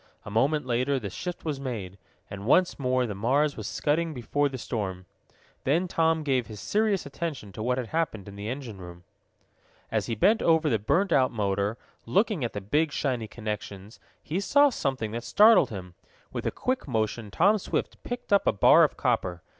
[0.25, 4.49] A moment later the shift was made, and once more the Mars was scudding before
[4.49, 5.05] the storm.
[5.63, 9.03] Then Tom gave his serious attention to what had happened in the engine room.
[9.91, 11.77] As he bent over the burned out motor,
[12.07, 15.93] looking at the big shiny connections, he saw something that startled him.
[16.33, 19.43] With a quick motion Tom Swift picked up a bar of copper.